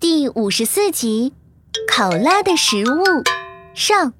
[0.00, 1.32] 第五十四集，
[1.88, 3.04] 考拉的食物
[3.74, 4.12] 上。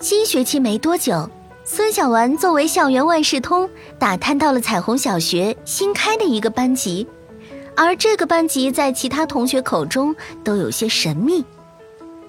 [0.00, 1.28] 新学期没多久，
[1.64, 3.68] 孙小丸作为校园万事通，
[3.98, 7.06] 打探到了彩虹小学新开的一个班级，
[7.76, 10.14] 而这个班级在其他同学口中
[10.44, 11.44] 都有些神秘。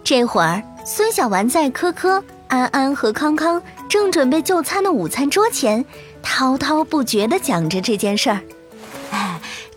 [0.03, 5.85] 这会儿，孙小丸在科科、安安和康康正准备就餐的午餐桌前，
[6.23, 8.41] 滔滔不绝地讲着这件事儿。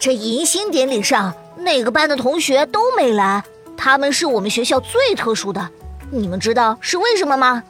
[0.05, 3.43] 哎，这迎新典礼上，哪个班的同学都没来，
[3.75, 5.67] 他们是我们学校最特殊的。
[6.11, 7.63] 你们知道是为什么吗？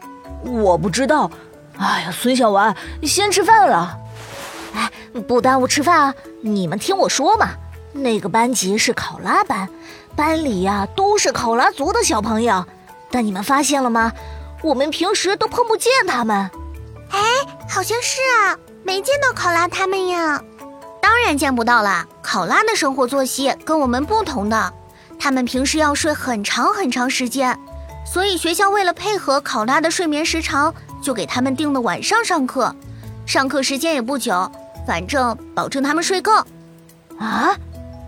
[0.42, 1.30] 我不知道，
[1.78, 3.96] 哎呀，孙小丸，先吃饭了。
[4.74, 4.90] 哎，
[5.28, 6.14] 不耽误吃饭啊！
[6.40, 7.50] 你们听我说嘛，
[7.92, 9.68] 那个班级是考拉班，
[10.16, 12.66] 班里呀都是考拉族的小朋友。
[13.12, 14.12] 但你们发现了吗？
[14.60, 16.50] 我们平时都碰不见他们。
[17.10, 17.20] 哎，
[17.70, 20.42] 好像是啊，没见到考拉他们呀。
[21.04, 24.72] 当然见不到了，考拉的生活作息跟我们不同的，
[25.18, 27.54] 他们平时要睡很长很长时间。
[28.10, 32.74] 所以学校为了配合考拉的睡眠时长，就给他们定了晚上上课，
[33.26, 34.50] 上课时间也不久，
[34.86, 36.32] 反正保证他们睡够。
[37.18, 37.54] 啊，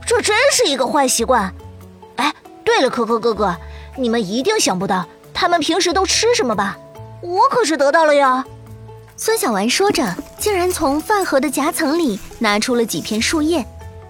[0.06, 1.52] 这真是一个坏习惯。
[2.16, 3.54] 哎，对了，可可哥哥，
[3.94, 5.04] 你们一定想不到
[5.34, 6.78] 他们平时都吃什么吧？
[7.20, 8.42] 我可是得到了呀。
[9.18, 10.02] 孙小丸说着，
[10.38, 13.64] 竟然从饭盒的夹层里拿出了几片树叶，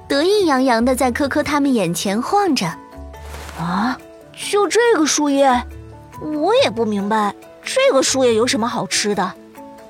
[0.08, 2.66] 得意洋洋地在科科他们眼前晃着。
[3.58, 3.98] 啊，
[4.50, 5.64] 就这个树叶？
[6.20, 9.32] 我也不明白这个树叶有什么好吃的。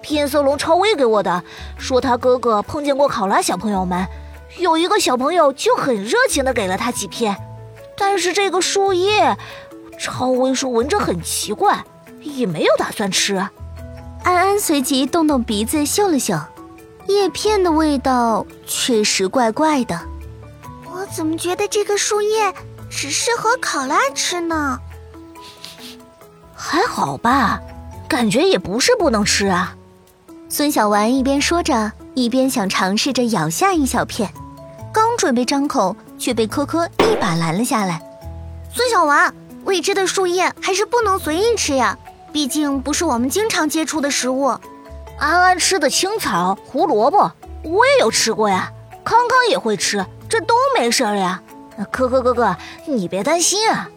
[0.00, 1.42] 变色龙超威给我的，
[1.78, 4.06] 说他哥哥碰见过考拉小朋友们，
[4.58, 7.36] 有一个小朋友就很热情的给了他几片。
[7.96, 9.36] 但是这个树叶，
[9.98, 11.84] 超威说闻着很奇怪，
[12.20, 13.44] 也没有打算吃。
[14.26, 16.36] 安安随即动动鼻子嗅了嗅，
[17.06, 20.00] 叶片的味道确实怪怪的。
[20.84, 22.52] 我怎么觉得这个树叶
[22.90, 24.80] 只适合考拉吃呢？
[26.56, 27.60] 还好吧，
[28.08, 29.76] 感觉也不是不能吃啊。
[30.48, 34.28] 孙小丸一边说着，一边想尝试着咬下一小片，
[34.92, 38.02] 刚准备张口，却被科科一把拦了下来。
[38.74, 39.32] 孙小丸，
[39.64, 41.96] 未知的树叶还是不能随意吃呀，
[42.32, 44.46] 毕竟不是我们经常接触的食物。
[45.18, 47.32] 安安吃的青草、胡萝卜，
[47.62, 48.70] 我也有吃过呀。
[49.04, 51.42] 康康也会吃，这都没事呀。
[51.90, 53.88] 科科哥哥，你别担心啊。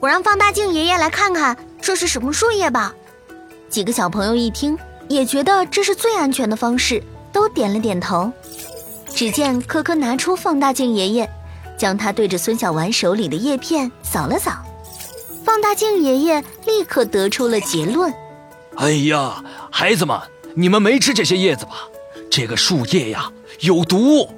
[0.00, 2.92] 我让放大镜爷爷来看看这是什么树叶吧。
[3.68, 4.76] 几个小朋友一听，
[5.08, 7.02] 也觉得这是最安全的方式，
[7.32, 8.32] 都点了点头。
[9.14, 11.30] 只见科科拿出放大镜爷爷，
[11.78, 14.52] 将它对着孙小丸手里的叶片扫了扫。
[15.54, 18.12] 放大镜爷爷立刻得出了结论
[18.74, 20.20] ：“哎呀，孩子们，
[20.56, 21.88] 你们没吃这些叶子吧？
[22.28, 24.28] 这个树叶呀，有毒。”